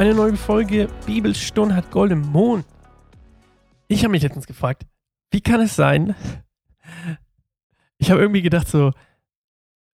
[0.00, 2.64] Eine neue Folge Bibelstunde hat Gold im Mond.
[3.86, 4.86] Ich habe mich letztens gefragt,
[5.30, 6.14] wie kann es sein?
[7.98, 8.92] Ich habe irgendwie gedacht, so,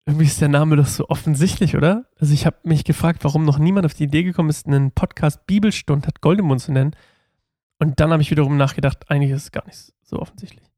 [0.06, 2.06] irgendwie ist der Name doch so offensichtlich, oder?
[2.20, 5.48] Also ich habe mich gefragt, warum noch niemand auf die Idee gekommen ist, einen Podcast
[5.48, 6.96] Bibelstunde hat Gold im Mond zu nennen.
[7.80, 10.72] Und dann habe ich wiederum nachgedacht, eigentlich ist es gar nicht so offensichtlich.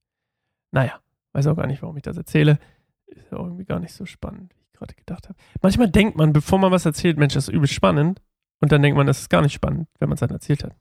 [0.71, 1.01] Naja,
[1.33, 2.59] weiß auch gar nicht, warum ich das erzähle.
[3.07, 5.37] Ist ja irgendwie gar nicht so spannend, wie ich gerade gedacht habe.
[5.61, 8.21] Manchmal denkt man, bevor man was erzählt, Mensch, das ist übel spannend.
[8.59, 10.75] Und dann denkt man, das ist gar nicht spannend, wenn man es dann erzählt hat.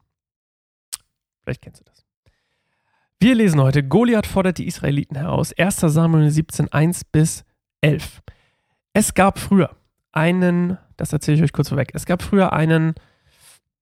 [1.43, 2.05] Vielleicht kennst du das.
[3.19, 5.53] Wir lesen heute, Goliath fordert die Israeliten heraus.
[5.57, 5.81] 1.
[5.81, 7.45] Samuel 17, 1 bis
[7.81, 8.23] 11.
[8.93, 9.77] Es gab früher
[10.13, 12.95] einen, das erzähle ich euch kurz vorweg, es gab früher einen,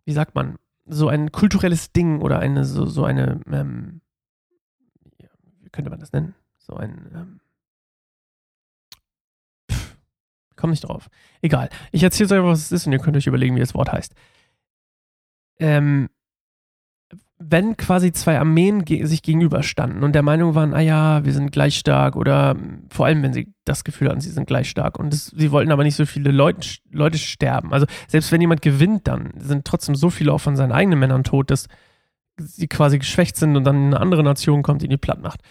[0.04, 4.00] wie sagt man, so ein kulturelles Ding oder eine, so, so eine, ähm,
[5.62, 6.34] wie könnte man das nennen?
[6.58, 7.40] So ein, ähm,
[10.64, 11.10] Komm nicht drauf.
[11.42, 11.68] Egal.
[11.92, 14.14] Ich erzähle euch, was es ist und ihr könnt euch überlegen, wie das Wort heißt.
[15.58, 16.08] Ähm,
[17.38, 21.52] wenn quasi zwei Armeen ge sich gegenüberstanden und der Meinung waren, ah ja, wir sind
[21.52, 22.56] gleich stark oder
[22.88, 25.70] vor allem, wenn sie das Gefühl hatten, sie sind gleich stark und das, sie wollten
[25.70, 27.74] aber nicht so viele Leute, Leute sterben.
[27.74, 31.24] Also selbst wenn jemand gewinnt, dann sind trotzdem so viele auch von seinen eigenen Männern
[31.24, 31.66] tot, dass
[32.38, 35.42] sie quasi geschwächt sind und dann eine andere Nation kommt, die die platt macht.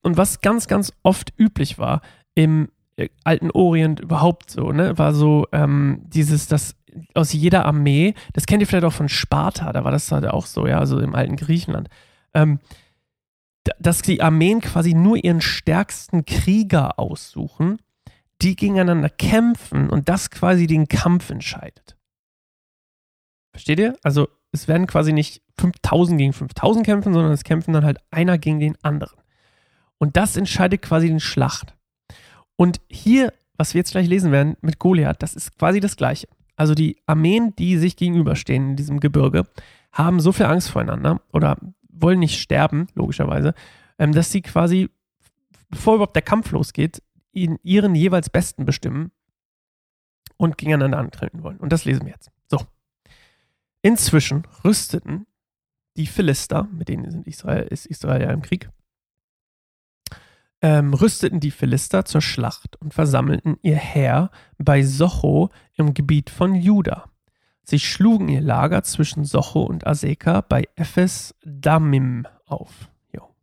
[0.00, 2.00] Und was ganz, ganz oft üblich war
[2.34, 2.70] im
[3.24, 6.76] alten Orient überhaupt so, ne, war so ähm, dieses, das
[7.14, 10.46] aus jeder Armee, das kennt ihr vielleicht auch von Sparta, da war das halt auch
[10.46, 11.88] so, ja, also im alten Griechenland,
[12.34, 12.58] ähm,
[13.78, 17.78] dass die Armeen quasi nur ihren stärksten Krieger aussuchen,
[18.42, 21.96] die gegeneinander kämpfen und das quasi den Kampf entscheidet.
[23.52, 23.96] Versteht ihr?
[24.02, 28.38] Also es werden quasi nicht 5000 gegen 5000 kämpfen, sondern es kämpfen dann halt einer
[28.38, 29.18] gegen den anderen.
[29.98, 31.76] Und das entscheidet quasi den Schlacht.
[32.62, 36.28] Und hier, was wir jetzt gleich lesen werden mit Goliath, das ist quasi das Gleiche.
[36.54, 39.48] Also die Armeen, die sich gegenüberstehen in diesem Gebirge,
[39.90, 41.56] haben so viel Angst voreinander oder
[41.88, 43.54] wollen nicht sterben, logischerweise,
[43.98, 44.90] ähm, dass sie quasi,
[45.70, 49.10] bevor überhaupt der Kampf losgeht, ihren jeweils Besten bestimmen
[50.36, 51.56] und gegeneinander antreten wollen.
[51.56, 52.30] Und das lesen wir jetzt.
[52.48, 52.60] So.
[53.82, 55.26] Inzwischen rüsteten
[55.96, 58.70] die Philister, mit denen ist Israel ja im Krieg,
[60.62, 66.54] ähm, rüsteten die Philister zur Schlacht und versammelten ihr Heer bei Socho im Gebiet von
[66.54, 67.10] Juda.
[67.64, 72.88] Sie schlugen ihr Lager zwischen Socho und Aseka bei Ephes Damim auf.
[73.12, 73.34] Jo.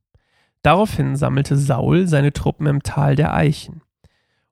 [0.62, 3.81] Daraufhin sammelte Saul seine Truppen im Tal der Eichen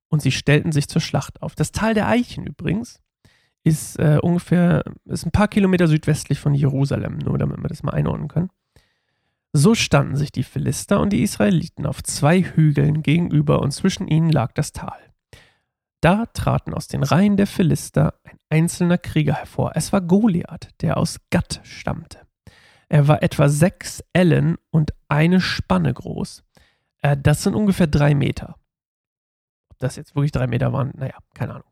[0.10, 1.56] und sie stellten sich zur Schlacht auf.
[1.56, 3.02] Das Tal der Eichen übrigens
[3.64, 7.94] ist äh, ungefähr ist ein paar Kilometer südwestlich von Jerusalem, nur damit wir das mal
[7.94, 8.50] einordnen können.
[9.60, 14.30] So standen sich die Philister und die Israeliten auf zwei Hügeln gegenüber und zwischen ihnen
[14.30, 15.00] lag das Tal.
[16.00, 19.72] Da traten aus den Reihen der Philister ein einzelner Krieger hervor.
[19.74, 22.20] Es war Goliath, der aus Gatt stammte.
[22.88, 26.44] Er war etwa sechs Ellen und eine Spanne groß.
[27.02, 28.58] Äh, das sind ungefähr drei Meter.
[29.72, 31.72] Ob das jetzt wirklich drei Meter waren, naja, keine Ahnung.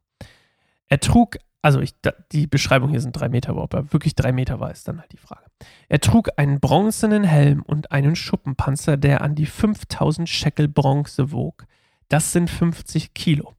[0.88, 1.96] Er trug also ich,
[2.31, 5.00] die Beschreibung hier sind drei Meter, aber ob er wirklich drei Meter war, ist dann
[5.00, 5.48] halt die Frage.
[5.90, 11.66] Er trug einen bronzenen Helm und einen Schuppenpanzer, der an die 5000 Shekel Bronze wog.
[12.08, 13.56] Das sind 50 Kilo.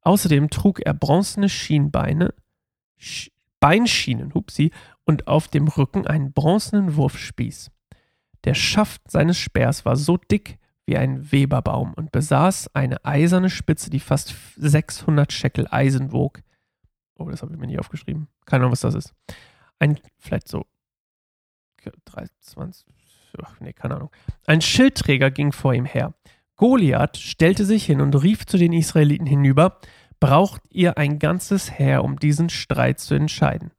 [0.00, 2.32] Außerdem trug er bronzene Schienbeine,
[2.96, 4.70] Sch Beinschienen, hupsi,
[5.04, 7.70] und auf dem Rücken einen bronzenen Wurfspieß.
[8.44, 13.90] Der Schaft seines Speers war so dick wie ein Weberbaum und besaß eine eiserne Spitze,
[13.90, 16.40] die fast 600 Shekel Eisen wog.
[17.16, 18.28] Oh, das habe ich mir nicht aufgeschrieben.
[18.44, 19.14] Keine Ahnung, was das ist.
[19.78, 20.64] Ein, vielleicht so
[22.06, 22.86] 23,
[23.42, 24.10] ach, nee, keine Ahnung.
[24.46, 26.14] Ein Schildträger ging vor ihm her.
[26.56, 29.78] Goliath stellte sich hin und rief zu den Israeliten hinüber:
[30.20, 33.72] Braucht ihr ein ganzes Heer, um diesen Streit zu entscheiden?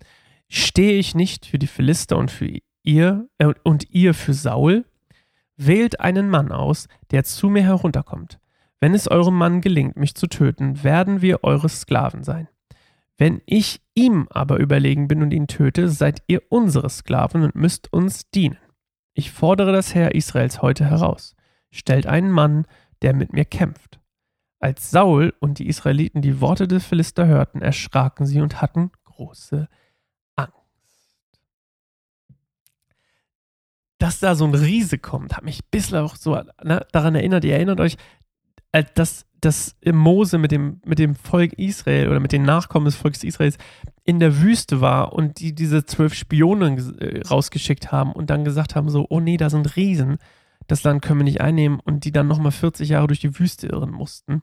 [0.49, 4.85] Stehe ich nicht für die Philister und für ihr äh, und ihr für Saul?
[5.57, 8.39] Wählt einen Mann aus, der zu mir herunterkommt.
[8.81, 12.49] Wenn es eurem Mann gelingt, mich zu töten, werden wir eure Sklaven sein.
[13.17, 17.91] Wenn ich ihm aber überlegen bin und ihn töte, seid ihr unsere Sklaven und müsst
[17.93, 18.57] uns dienen.
[19.13, 21.35] Ich fordere das Heer Israels heute heraus.
[21.71, 22.65] Stellt einen Mann,
[23.01, 23.99] der mit mir kämpft.
[24.59, 29.69] Als Saul und die Israeliten die Worte des Philister hörten, erschraken sie und hatten große
[30.35, 30.55] Angst.
[33.97, 37.45] Dass da so ein Riese kommt, hat mich bislang auch so ne, daran erinnert.
[37.45, 37.95] Ihr erinnert euch,
[38.95, 43.23] dass dass Mose mit dem, mit dem Volk Israel oder mit den Nachkommen des Volkes
[43.23, 43.57] Israels
[44.03, 48.75] in der Wüste war und die diese zwölf Spione äh, rausgeschickt haben und dann gesagt
[48.75, 50.17] haben, so, oh nee, da sind Riesen,
[50.67, 53.67] das Land können wir nicht einnehmen und die dann nochmal 40 Jahre durch die Wüste
[53.67, 54.41] irren mussten,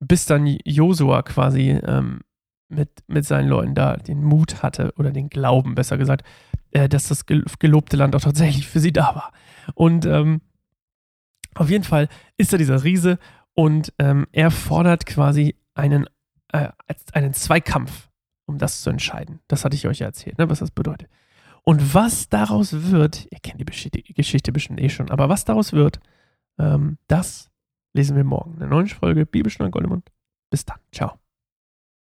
[0.00, 2.20] bis dann Josua quasi ähm,
[2.68, 6.26] mit, mit seinen Leuten da den Mut hatte oder den Glauben, besser gesagt,
[6.72, 9.32] äh, dass das gelobte Land auch tatsächlich für sie da war.
[9.74, 10.40] Und ähm,
[11.54, 13.18] auf jeden Fall ist da dieser Riese
[13.54, 16.06] und ähm, er fordert quasi einen,
[16.52, 16.68] äh,
[17.12, 18.08] einen Zweikampf,
[18.46, 19.40] um das zu entscheiden.
[19.48, 21.08] Das hatte ich euch ja erzählt, ne, was das bedeutet.
[21.62, 26.00] Und was daraus wird, ihr kennt die Geschichte bestimmt eh schon, aber was daraus wird,
[26.58, 27.50] ähm, das
[27.94, 30.10] lesen wir morgen in der neuen Folge Bibelstunde Goldemund.
[30.50, 30.78] Bis dann.
[30.92, 31.23] Ciao.